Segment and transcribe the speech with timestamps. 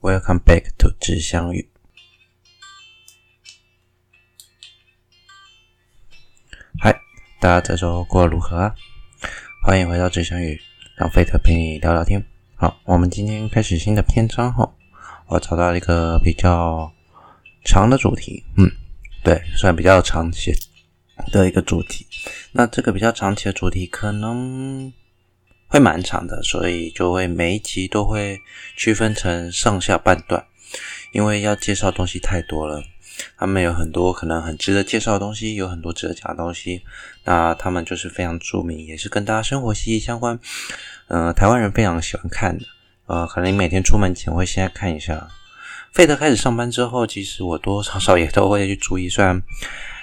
[0.00, 1.68] Welcome back to 知相遇。
[6.78, 7.00] 嗨，
[7.40, 8.74] 大家这周过得如何啊？
[9.64, 10.60] 欢迎回到知相遇，
[10.96, 12.24] 让费特陪你聊聊天。
[12.54, 14.72] 好，我们今天开始新的篇章哈。
[15.26, 16.92] 我找到了一个比较
[17.64, 18.70] 长的主题，嗯，
[19.24, 20.54] 对，算比较长期
[21.32, 22.06] 的一个主题。
[22.52, 24.92] 那这个比较长期的主题可能。
[25.68, 28.40] 会蛮长的，所以就会每一集都会
[28.74, 30.44] 区分成上下半段，
[31.12, 32.82] 因为要介绍东西太多了。
[33.36, 36.82] 他们有很多可能很值得介绍的东西，有很多值得讲的东西。
[37.24, 40.38] 那他们就是非常著名，也是跟大家生活息息相关。
[41.08, 42.64] 嗯、台湾人非常喜欢看的。
[43.06, 45.28] 呃，可能你每天出门前会先看一下。
[45.92, 49.08] 费德开始上班之后，其实我多多少少也都会去注意。
[49.08, 49.42] 虽然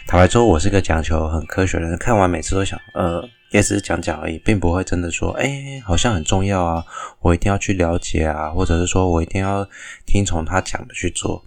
[0.05, 3.27] 坦白说，我是个讲求很科学的人，看完每次都想，呃。
[3.55, 6.85] 也只是讲讲而已，并不会真的说，哎，好像很重要啊，
[7.21, 9.67] 我一定要去了解啊，或者是说我一定要
[10.05, 11.43] 听从他讲的去做。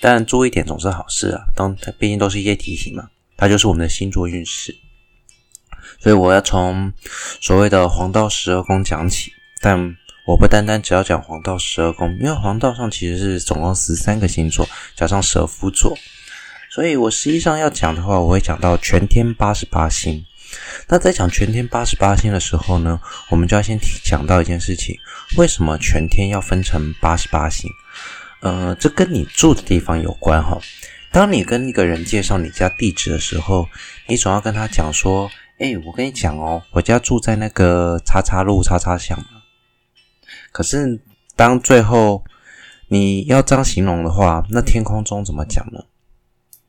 [0.00, 4.76] 但注意点总是好事啊，当它毕竟都是一些提醒嘛，它就是我们的星座运势。
[6.00, 6.92] 所以我要从
[7.40, 9.96] 所谓的黄道十二宫讲起，但
[10.26, 15.96] 我不单单只要讲黄道十二宫，因为黄道上其实是总共十三个星座，加上蛇夫座，
[16.70, 20.24] 所以我实际上要讲的话，我会讲到全天八十八星。
[20.88, 23.00] 那在讲全天八十八星的时候呢，
[23.30, 24.96] 我们就要先讲到一件事情：
[25.36, 27.70] 为什么全天要分成八十八星？
[28.40, 30.58] 呃，这跟你住的地方有关哈。
[31.10, 33.68] 当你跟一个人介绍你家地址的时候，
[34.06, 39.18] 你总要跟他讲说：“哎，我跟你讲哦，我家住在那个叉叉路叉叉巷。”
[40.50, 41.00] 可是
[41.36, 42.24] 当最后
[42.88, 45.84] 你要这样形容的话，那天空中怎么讲呢？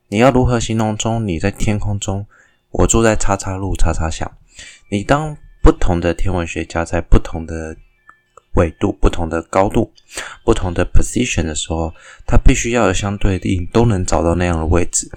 [0.08, 2.26] 你要如何形容中你在天空中？
[2.74, 4.30] 我住在叉叉路叉叉巷。
[4.90, 7.76] 你当不同的天文学家在不同的
[8.54, 9.92] 纬度、不同的高度、
[10.44, 11.92] 不同的 position 的时候，
[12.26, 15.10] 他必须要有相对应都能找到那样的位置。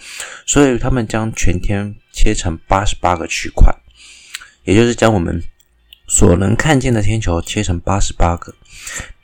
[0.46, 3.74] 所以他们将全天切成八十八个区块，
[4.64, 5.44] 也就是将我们
[6.08, 8.54] 所能看见的天球切成八十八个，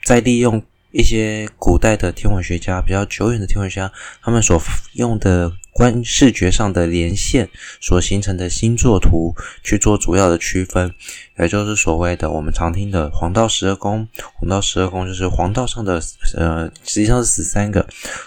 [0.04, 0.62] 再利用
[0.94, 4.58] 一些古代的天文学家、比较久远的天文学家，他们所
[4.94, 5.52] 用的。
[5.74, 7.50] 观视觉上的连线
[7.80, 9.34] 所形成的星座图
[9.64, 10.94] 去做主要的区分，
[11.36, 14.06] 也就是所谓的我们常听的黄道十二宫。
[14.36, 16.00] 黄道十二宫就是黄道上的
[16.36, 17.84] 呃，实际上是十三个。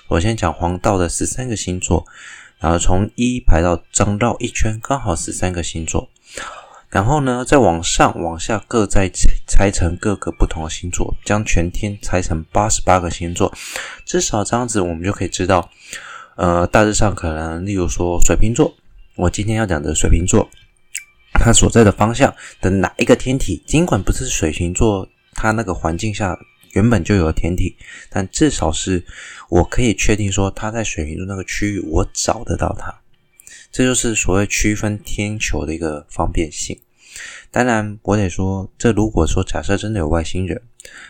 [0.09, 2.05] 我先讲黄道的十三个星座，
[2.59, 6.09] 然后从一排到张绕一圈，刚好十三个星座。
[6.97, 9.07] 然后呢，再往上往下各再
[9.45, 13.53] 拆成各个不同的星座，将全天拆成八十八个星座。
[14.03, 15.69] 至少这样子，我们就可以知道。
[16.37, 18.75] 呃，大致上可能，例如说水瓶座，
[19.15, 20.49] 我今天要讲的水瓶座，
[21.33, 26.35] 它所在的方向的哪一个天体，尽管不是水瓶座，它那个环境下
[26.71, 27.77] 原本就有天体，
[28.09, 29.05] 但至少是
[29.49, 32.91] 我可以确定说，它在水瓶座那个区域，我找得到它。
[33.71, 36.75] 这就是所谓区分天球的一个方便性。
[37.51, 40.61] 当然，我得说，这如果说假设真的有外星人，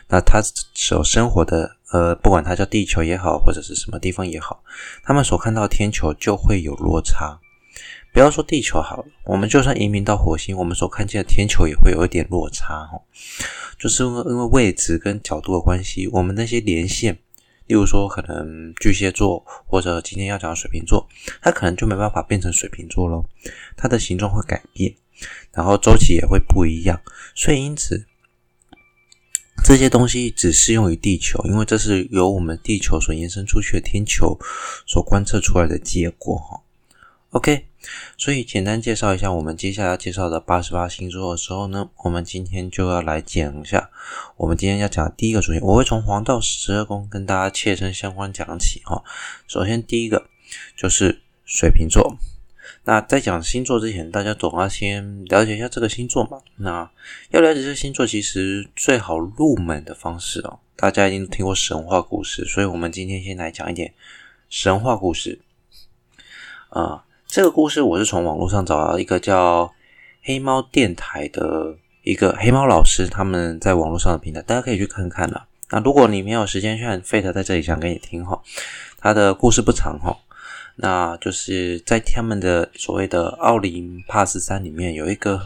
[0.10, 0.42] 那他
[0.74, 1.78] 所生活的。
[1.94, 4.62] 呃，不管它叫地球也好，或者是什么地方也好，
[5.04, 7.40] 他们所看到天球就会有落差。
[8.12, 13.00] 不要说地球好了，我们就算移民到火星，我们所看见的天球也会有一点落差哦。
[13.80, 17.18] 就是因为因为位置跟角度的关系，我们那些连线，
[17.68, 21.08] 例如说可能巨蟹座或者今天要讲水瓶座，
[21.42, 23.26] 它可能就没办法变成水瓶座咯，
[23.76, 24.96] 它的形状会改变，
[25.54, 27.00] 然后周期也会不一样，
[27.36, 28.08] 所以因此。
[29.66, 34.40] 这些东西只适用于地球，因为这是由我们地球所延伸出去的天球
[34.86, 36.62] 所观测出来的结果哈。
[37.32, 37.66] OK，
[38.18, 43.90] 所以简单介绍一下我们接下来要介绍的八十八星座的时候呢，我们今天就要来讲一下
[44.36, 49.04] 我们今天要讲的第一个主题，我会从黄道十二宫跟大家切身相关讲起哈。
[49.48, 50.28] 首先第一个
[50.76, 52.18] 就是水瓶座。
[52.84, 56.42] 那在讲星座之前，大家总要先了解一下这个星座嘛。
[56.56, 56.90] 那
[57.32, 63.94] 要了解这个星座，其实最好入门的方式哦，大家一定听过神话故事，所以我们今天先来讲一点
[64.50, 65.40] 神话故事。
[66.70, 67.04] 啊、
[67.38, 69.72] 这个故事我是从网络上找到一个叫
[70.24, 75.46] 黑猫电台的一个黑猫老师，他们在网络上的平台，大家可以去看看啦。
[75.70, 78.42] 那如果你没有时间去看，Fate 在这里讲给你听哈，
[78.98, 80.18] 他的故事不长哈。
[80.78, 85.40] 那就是在他们的所谓的奥林帕斯山里面，有一个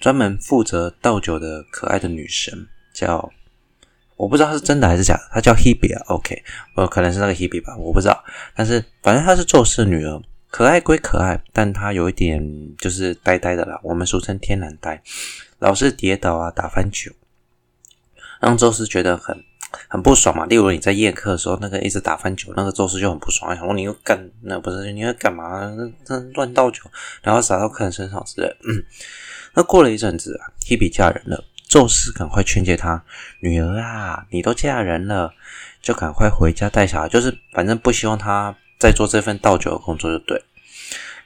[0.00, 3.30] 专门负责倒酒的可爱的女神，叫
[4.16, 5.94] 我不知道是真的还是假的，她叫 Hebe。
[6.06, 6.42] OK，
[6.74, 8.24] 呃，可能是那个 Hebe 吧，我不知道。
[8.56, 12.42] 但是反正她是宙斯女儿，可爱归可爱，但她有一点
[12.78, 15.02] 就是呆呆的啦，我们俗称天然呆，
[15.58, 17.12] 老是跌倒啊，打翻酒，
[18.40, 19.44] 让宙斯觉得很
[19.88, 20.46] 很不爽嘛。
[20.46, 25.70] 例如你在宴客的时候，那个一直打翻酒，那个宙斯就很不爽，想说你又干那不是你要干嘛？
[26.06, 26.82] 那乱倒酒，
[27.22, 28.48] 然后洒到客人身上之类。
[28.64, 28.82] 嗯，
[29.54, 33.04] 那过了一阵子啊，Hebe 嫁人了，宙斯赶快劝诫他
[33.40, 35.30] 女儿啊，你都嫁人了，
[35.82, 40.44] 就赶快回家带小孩，就是反正不希望他再做这份倒酒的工作就对。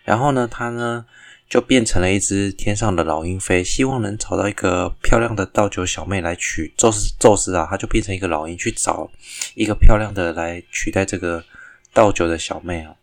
[0.05, 1.05] 然后呢，他呢？
[1.49, 7.13] 就变成了一只天上的老鹰飞，希望能找到一个漂亮的倒酒小妹来娶宙斯。
[7.21, 9.11] 宙斯啊，他就变成一个老鹰去找
[9.55, 11.45] 一个漂亮的来取代这个
[11.93, 12.95] 倒酒的小妹啊。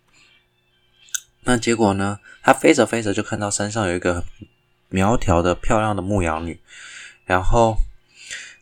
[1.44, 2.20] 那结果呢？
[2.42, 4.24] 他飞着飞着就看到山上有一个
[4.88, 6.60] 苗条的漂亮的牧羊女，
[7.26, 7.78] 然后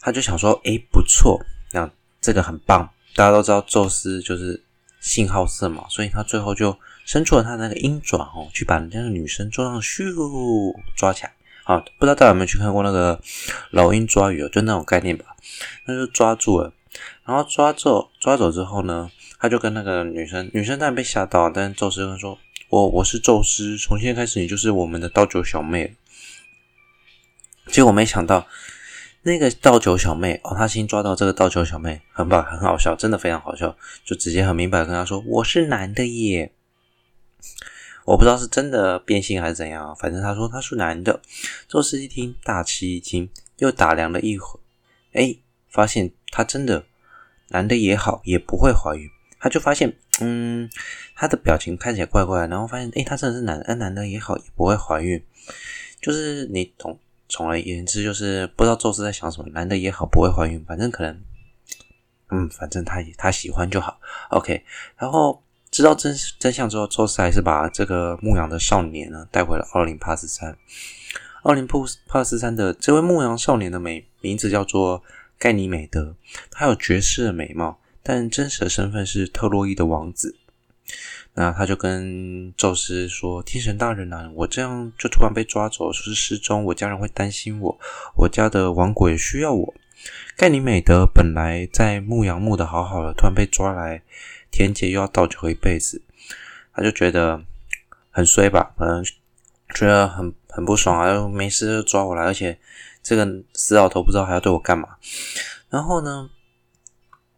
[0.02, 1.40] 他就想说：“诶，不错，
[1.72, 1.90] 那
[2.20, 4.62] 这个很棒。”大家都知道宙斯就是
[5.00, 6.78] 信号色嘛，所以他最后就。
[7.08, 11.32] 伸出了他那个鹰爪哦，去把人家的女生桌上咻抓起来。
[11.64, 13.18] 啊，不知道大家有没有去看过那个
[13.72, 15.28] 老鹰抓鱼哦，就那种概念吧。
[15.86, 16.74] 那就抓住了，
[17.24, 19.10] 然后抓走，抓走之后呢，
[19.40, 25.96] 他就跟那个女生，女生当然被吓到，但是宙斯跟他说：“我我是宙斯，从现在开始你就是我们的倒酒小妹。”
[27.72, 28.46] 结果没想到
[29.28, 33.76] 那个倒酒小妹哦，他先抓到这个倒酒小妹，很棒，很好笑，真的非常好笑，
[34.06, 36.54] 就直接很明白跟他说：“我是男的耶。”
[38.08, 41.22] 我不知道是真的变性还是怎样，反正他说他是男的。
[41.68, 46.86] 宙斯一听大吃一惊，又打量了一会儿，诶，发现他真的
[47.50, 49.10] 男的也好，也不会怀孕。
[49.40, 50.70] 他就发现，嗯，
[51.14, 55.22] 他的表情看起来怪怪的，然后发现，诶，他真的是男的，男的也好，也不会怀孕。
[56.02, 56.98] 就是你懂
[57.28, 61.22] 总而言之，就是不知道宙斯在想什么，男的也好，不会怀孕，反正可能，
[62.30, 64.00] 嗯，反正他他喜欢就好。
[64.30, 64.64] OK，
[64.98, 65.44] 然后。
[65.70, 70.58] 知道真真相之后，宙斯还是把这个牧羊的少年呢带回了奥林帕斯山。
[71.44, 75.04] 奥林帕斯帕斯山的这位牧羊少年的美名字叫做
[75.38, 76.16] 盖尼美德，
[76.50, 80.38] 他有绝世的美貌，但真实的身份是特洛伊的王子。
[81.34, 87.80] 那他就跟宙斯说：“天神大人啊，我这样就突然被抓走，说是失踪，我家人会担心我，
[88.16, 89.74] 我家的王国也需要我。
[90.36, 94.02] 盖尼美德本来在牧羊牧的好好的，突然被抓来。”
[94.50, 96.02] 田姐又要倒酒一辈子，
[96.74, 97.44] 他就觉得
[98.10, 99.04] 很衰吧，可能
[99.76, 102.58] 觉得很很不爽啊，又没事就抓我来，而且
[103.04, 104.96] 这个死老头不知道还要对我干嘛。
[105.70, 106.30] 然后呢，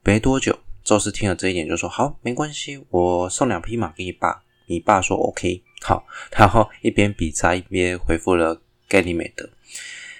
[0.04, 6.06] 没多久，宙斯听了这一点就说：“好，没关系，我送两匹马给你爸。”你爸说：“OK，好。”
[6.36, 9.50] 然后一边比赛一边回复了盖尼美德。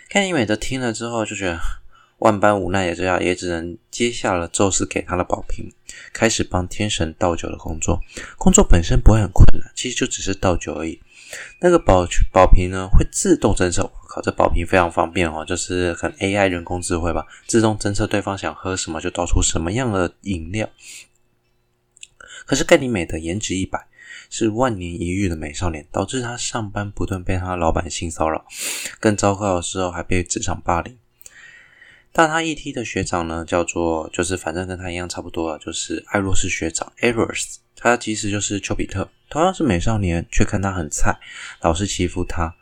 [0.10, 1.60] 盖尼美德听了之后就觉得。
[2.20, 5.72] 万般无奈也这样，也只能接下了宙斯给他的宝瓶，
[6.12, 7.98] 开始帮天神倒酒的工作。
[8.38, 11.00] 工作本身不会很困难，其实就只是倒酒而已。
[11.60, 13.84] 那个保保瓶呢，会自动侦测。
[13.84, 20.68] 我靠，这保瓶非常方便哦，就是很 AI 人工智慧吧，自动侦测对方想喝什么，就倒出什么样的饮料。
[22.46, 23.88] 可是盖里美的颜值一百，
[24.30, 28.44] 是万年一遇的美少年，导致他上班不断被他老板性骚扰，
[29.00, 30.98] 更糟糕的时候还被职场霸凌。
[32.12, 41.18] 大他一梯的学长呢，叫做就是反正跟他一样差不多啊，就是艾洛斯学长 Eros，他其实就是丘比特，同样是美少年，却看他很菜，
[41.62, 42.56] 老是欺负他。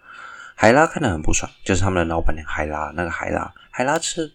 [0.54, 4.34] 海拉看得很不爽，就是他们的老板娘海拉，那个海拉，海拉吃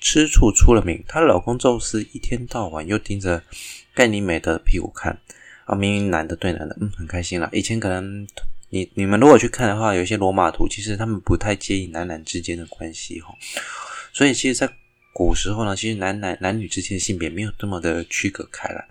[0.00, 3.42] 吃醋出了名，她的老公宙斯一天到晚又盯着
[3.92, 5.18] 盖尼美的屁股看
[5.66, 7.48] 啊，明明男的对男的，嗯，很开心啦。
[7.52, 8.26] 以前可能
[8.70, 13.34] 你你们如果去看的话，有一些罗马图，其实他们不太介意男男之间的关系哈。
[14.14, 14.72] 所以，其实，在
[15.12, 18.86] 古时候呢，其实男男男女之间的性别没有这么的区隔开来。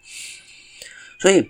[1.17, 1.49] 所以，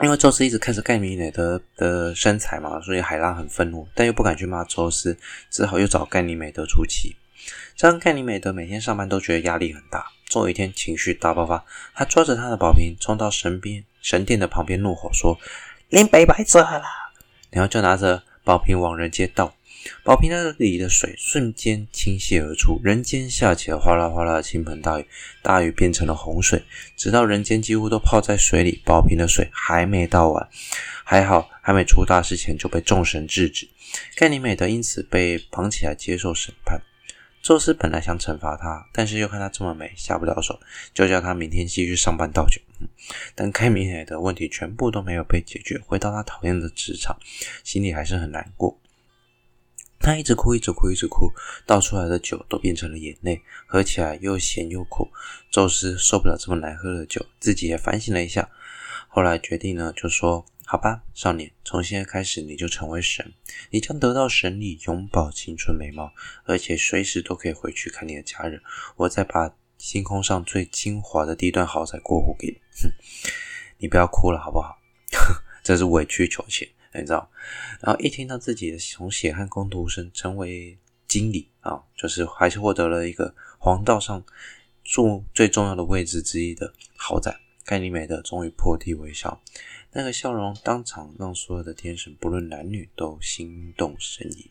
[0.00, 5.14] 因为宙斯一直看着盖尼美德的身材嘛，所以海拉很愤怒，但又不敢去骂宙斯，
[5.50, 7.14] 只好又找盖尼美德出气。
[7.76, 10.06] 这样，盖尼美德每天上班都觉得压力很大。
[10.30, 11.62] 终有一天，情绪大爆发，
[11.94, 15.38] 他抓着他的宝瓶冲到神边神殿的旁边，怒吼说
[15.90, 16.82] ：“林北白色了！”
[17.52, 19.54] 然后就拿着宝瓶往人间倒。
[20.02, 25.06] 宝瓶那里的水瞬间倾泻而出，人间下起了哗啦哗啦的倾盆大雨，
[25.42, 26.62] 大雨变成了洪水，
[26.96, 30.48] 直到人间几乎都泡在水里，宝瓶的水还没倒完。
[31.04, 33.68] 还好，还没出大事前就被众神制止。
[34.16, 36.80] 盖尼美德因此被绑起来接受审判。
[37.40, 40.60] 宙斯本来想惩罚他，但是又看他这么美，下不了手，
[40.92, 42.60] 就叫他明天继续上班倒酒。
[43.34, 47.16] 但盖尼美德的问题全部都没有被解决，回到他讨厌的职场，
[47.64, 48.78] 心里还是很难过。
[50.00, 51.32] 他一直哭，一直哭，一直哭，
[51.66, 55.10] 倒出来的酒都变成了眼泪，喝起来又咸又苦。
[55.50, 58.48] 宙斯受不了这么难喝的酒，自己也反省了一下，
[59.08, 63.32] 后来决定呢，就说：“好吧，少年，从现在开始你就成为神，
[63.70, 66.12] 你将得到神力，永葆青春美貌，
[66.44, 68.60] 而且随时都可以回去看你的家人。
[68.96, 72.92] 我再把星空上最精华的地段豪宅过户给你，哼，
[73.78, 74.78] 你不要哭了好不好？
[75.64, 76.68] 这是委曲求全，
[77.00, 77.30] 你知道？
[77.80, 84.22] 然后一听到自己的从血汗工读生成为经理啊，就是还是获得了一个黄道上
[84.84, 89.40] 住最重要的位置之一的豪宅，盖尼美德终于破涕为笑，
[89.92, 94.50] 那个笑容当场让所有的天神不论男女都心动神怡。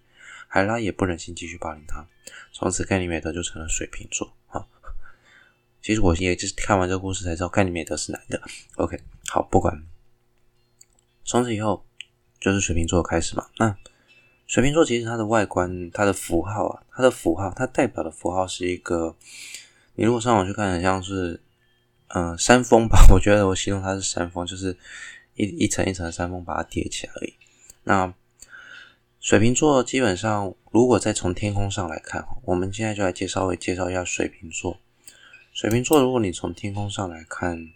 [0.49, 2.07] 海拉也不忍心继续霸凌他，
[2.53, 4.65] 从此盖尼美德就成了水瓶座啊。
[5.81, 8.41] 其实我也就是看完这个故事才知道盖尼美德是男的。
[8.75, 9.85] OK，好，不管，
[11.25, 11.85] 从此以后
[12.39, 13.47] 就是水瓶座开始嘛。
[13.57, 13.75] 那
[14.45, 19.15] 水瓶座其实它的外观、它的符号啊，它的符号，它代表的符号是一个，
[19.95, 21.41] 你如果上网去看，很像是
[22.09, 23.05] 嗯、山峰吧？
[23.11, 24.77] 我觉得我形容它是山峰，就是
[25.35, 27.33] 一一层一层的山峰把它叠起来而已。
[27.83, 28.13] 那
[29.19, 34.79] 水瓶座基本上，如果再从天空上来看，我们现在就来介绍，介绍一下水瓶座。
[35.51, 37.69] 水瓶座，如果你从天空上来看，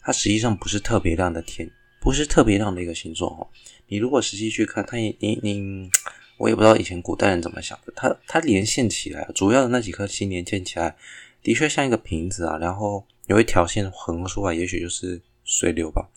[0.00, 1.70] 它实际上不是特别亮的天，
[2.04, 3.48] 不是特别亮的一个星座哦。
[3.88, 5.90] 你如果实际去看，它也你你，
[6.36, 10.94] 我也不知道以前古代人怎么想的，它它连线起来，主要的那几颗星连线起来，
[11.42, 16.10] 的确像一个瓶子啊，然后有一条线横出来，也许就是水流吧。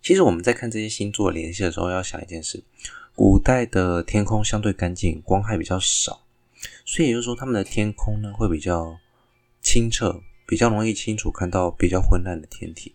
[0.00, 2.64] 其实我们在看这些星座连线的时候，要想一件事。
[3.14, 6.24] 古代的天空相对干净，光害比较少，
[6.86, 8.98] 所以也就是说，他们的天空呢会比较
[9.60, 12.94] 清澈，比较容易清楚看到比较昏暗的天体。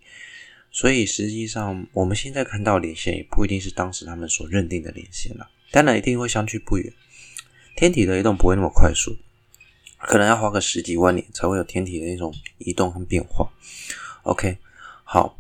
[0.72, 6.94] 所以实际上，我们现在看到连线也不一定是当时他们所认定的连线了，当然一定会相距不远。
[7.76, 9.18] 天体的移动不会那么快速，
[10.00, 13.52] 可能要花个十几万年才会有天体的那种移动和变化。
[14.24, 14.58] OK，
[15.04, 15.38] 好。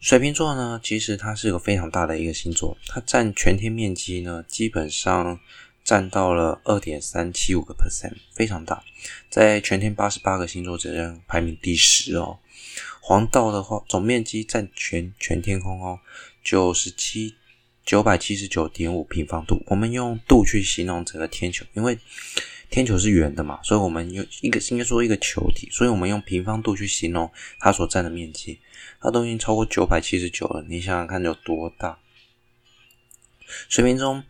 [0.00, 5.40] 水瓶座呢，其实它是个非常大的一个星座，它占全天面积呢，基本上
[5.82, 8.84] 占到了二点三七五个 percent，非常大，
[9.28, 12.38] 在全天八十八个星座之中排名第十哦。
[13.08, 15.98] 黄道的话，总面积占全全天空哦，
[16.44, 17.36] 九十七
[17.82, 19.62] 九百七十九点五平方度。
[19.68, 21.98] 我们用度去形容整个天球，因为
[22.68, 28.60] 天球是圆的嘛，所以我们用一个应该说一个球体，所以我们用平方度去形容它所占的面积。
[29.00, 31.98] 它都已经超过九百七十九了，你想想看有多大？
[33.70, 34.22] 水瓶中，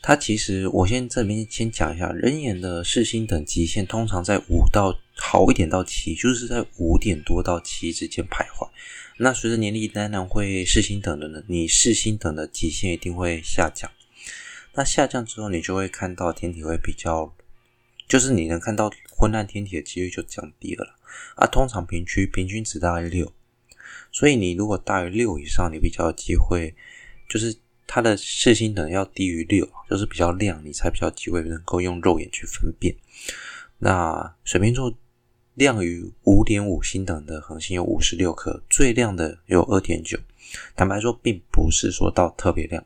[0.00, 8.68] 它其实我先这边先讲一下，人眼的视星等极限通常在五到好一点到七，就是在五点多到七之间徘徊。
[9.18, 13.90] 那随着年龄当然会视星等的呢，你视星等的极限一定会下降。
[14.74, 17.32] 那下降之后，你就会看到天体会比较，
[18.08, 20.96] 就是你能看到昏暗天体的几率就降低了。
[21.36, 23.32] 啊，通常平均平均值大概六。
[24.10, 26.74] 所以你如果大于六以上，你比较有机会，
[27.28, 27.54] 就是
[27.86, 32.96] 它的视星等要低于六，就是比较亮，你才比较机会能够用肉眼去分辨。
[33.78, 34.92] 那水瓶座
[35.54, 40.18] 亮于五点五星等的恒星有五十六颗，最亮的有二点九。
[40.76, 42.84] 坦白说，并不是说到特别亮，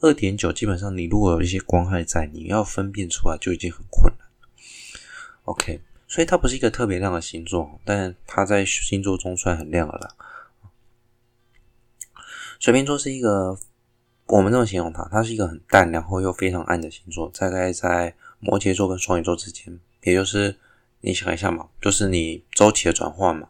[0.00, 5.00] 二点九基本上你如果有一些光害在，你要分辨出来就已经很困难了。
[5.44, 10.14] OK，所以它不是一个特别亮的星座，但它在星座中算很亮了啦。
[12.58, 13.58] 水瓶座是一个，
[14.26, 20.56] 我们这么形容它，它是一个很淡，然后又非常暗的星座，大概在摩羯座跟双鱼座之间，也就是
[21.00, 23.48] 你想一下嘛，就是你周期的转换嘛，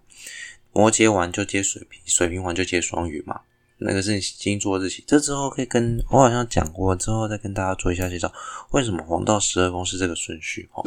[0.73, 3.41] 摩羯完就接水瓶，水瓶完就接双鱼嘛，
[3.79, 5.05] 那个是星座日期。
[5.07, 8.33] 这之后可以跟我好像讲过，之后再跟大家做一下介绍，
[8.71, 10.85] 为什么黄道十二宫是这个顺序哦。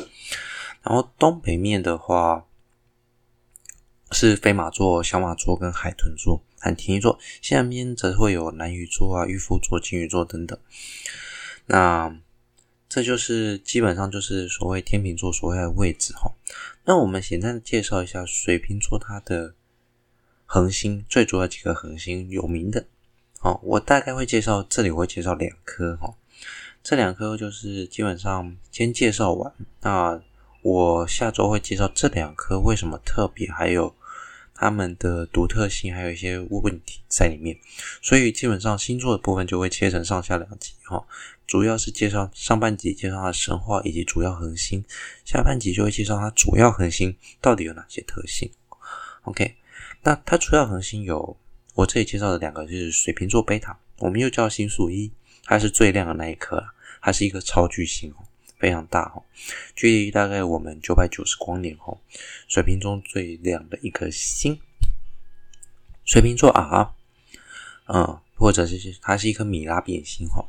[0.84, 2.46] 然后东北面的话
[4.12, 6.44] 是飞马座、小马座跟海豚座。
[6.62, 10.60] 和天座，下面则会有南鱼座啊、御夫座、金鱼座等等。
[11.68, 12.14] 那
[12.90, 16.34] 这就是基本上就是所谓天秤座所谓的位置哈。
[16.86, 19.54] 那我们简单的介绍一下水瓶座它的
[20.46, 22.88] 恒星，最主要几个恒星有名的。
[23.40, 26.16] 好，我大概会介绍，这里我会介绍两颗哈。
[26.82, 29.54] 这两颗就是基本上先介绍完。
[29.82, 30.20] 那
[30.64, 33.96] 我下周会介绍这两颗为什么特别，还有。
[34.60, 37.58] 他们的独特性还有一些问题在里面，
[38.02, 41.02] 所以基本上星座的部分就会切成上下两集哈。
[41.48, 44.84] 主要是介绍上半集介绍它的神话以及主要恒星，
[45.24, 48.52] 下半集就会介绍它主要恒星到底有哪些特性。
[49.22, 49.56] OK，
[50.04, 51.38] 那它主要恒星有
[51.74, 55.10] 我这里介绍的两个，就是水瓶座贝塔，我们又叫星宿一，
[55.46, 56.62] 它是最亮的那一颗，
[57.02, 58.28] 它是一个超巨星哦。
[58.60, 59.24] 非常大哈，
[59.74, 61.98] 距离大概我们九百九十光年哈，
[62.48, 64.60] 水瓶中最亮的一颗星，
[66.04, 66.94] 水瓶座啊，
[67.88, 70.46] 嗯，或者是它是一颗米拉变星哈。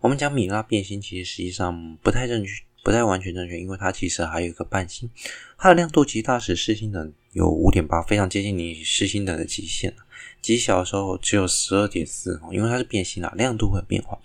[0.00, 5.08] 我们讲米拉变星，其实实际上不太正确，不太完全正确，因为它其实还有一个半星，
[5.56, 9.94] 它的亮度极大时，视星等有五点八，非常接近你视星等的极限。
[10.42, 14.18] 极小的时候只有十二点四，因为它是变星啦，亮度会变化。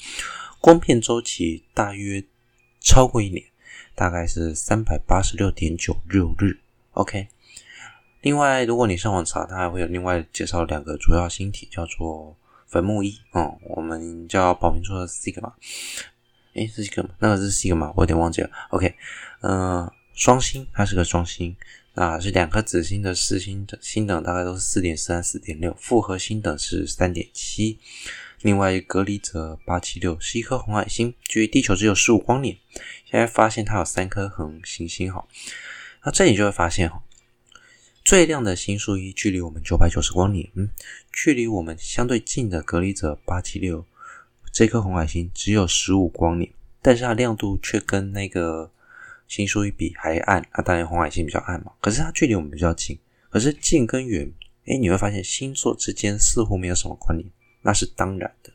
[0.59, 2.21] 光片周期大约
[2.89, 3.45] 超过一年，
[3.93, 6.57] 大概是三百八十六点九六日。
[6.93, 7.27] OK。
[8.21, 15.53] 另外，如果你上网查，它还会有另外介绍两个主要星体，叫做坟墓一，哦，我们叫宝瓶座的 Sigma，
[16.55, 17.09] 诶，是 Sigma？
[17.19, 17.93] 那个是 Sigma？
[17.95, 18.49] 我有点忘记了。
[18.71, 18.95] OK，
[19.41, 21.55] 嗯、呃，双星，它是个双星，
[21.93, 27.77] 啊是两颗子星的视星的星等大概都是四点四四点六，复合星等是三点七。
[28.41, 32.57] 另外，隔离者八七六是一颗红海星，距离地球只有十五光年。
[33.05, 35.27] 现在发现它有三颗恒行星，哈，
[36.05, 37.03] 那这里就会发现，哈。
[38.05, 40.69] 最亮的星宿一距离我们九百九十光年，嗯，
[41.11, 43.85] 距离我们相对近的隔离者八七六
[44.51, 46.49] 这颗红海星只有十五光年，
[46.81, 48.71] 但是它亮度却跟那个
[49.27, 50.41] 星宿一比还暗。
[50.51, 52.97] 啊，当然红海星比较暗嘛，可是它距离我们比较近。
[53.29, 54.31] 可是近跟远，
[54.65, 57.29] 诶，你会发现星座之间似乎没有什么关联，
[57.61, 58.51] 那是当然的，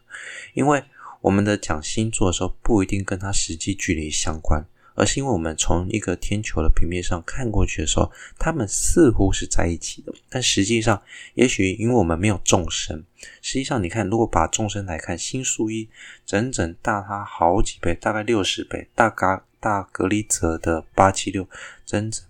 [0.53, 0.83] 因为
[1.21, 4.65] 我们的讲星座的时候不一定跟它实际距离相关。
[4.97, 11.03] 而是因为我们从一个天球的平面上看过去的时候，它们似乎是在一起的，但实际上，
[11.35, 13.05] 也许因为我们没有纵深，
[13.43, 15.89] 实际上你看，如果把纵深来看，星宿一
[16.25, 21.49] 整整大它好几倍，大概六十倍，大嘎大格里泽的八七六，
[21.85, 22.23] 整整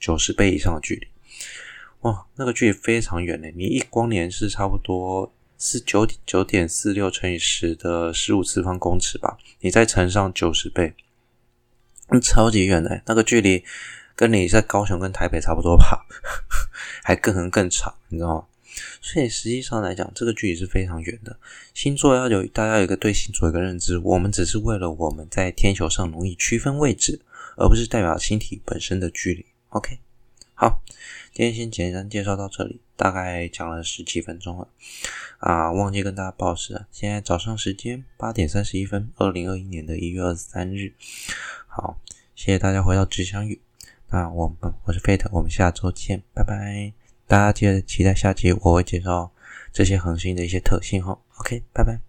[0.00, 1.06] 九十倍以上的距离，
[2.00, 10.94] 哇，那个距离非常远呢，你一光年是差不多是九点九点四六乘以十的十五次方公尺吧，你再乘上九十倍。
[12.08, 13.62] 嗯，超级远的，那个距离
[14.16, 16.06] 跟你在高雄跟台北差不多吧，
[17.04, 18.44] 还更可能更长，你知道吗？
[19.02, 21.36] 所以实际上来讲，这个距离是非常远的。
[21.74, 27.20] 星座要有大家有一个对星座一个认知，我们只是为了我们在天球上容易区分位置，
[27.56, 29.44] 而不是代表星体本身的距离。
[29.70, 29.98] OK，
[30.60, 30.82] 好，
[31.32, 34.66] 今天先简单介绍到这里，大概讲了十几分钟了
[35.38, 40.94] 啊，忘记跟大家报时了，现在早上时间八点三十一分，二零二一年的一月二十三日。
[41.68, 42.00] 好，
[42.34, 43.60] 谢谢大家回到吉祥语。
[44.08, 46.92] 那我们我是 Fate，我们下周见，拜拜。
[47.28, 49.30] 大家记得期待下集，我会介绍
[49.72, 51.16] 这些恒星的一些特性哈。
[51.36, 52.07] OK，拜拜。